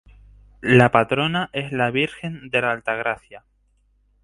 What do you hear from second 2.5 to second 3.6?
la Altagracia.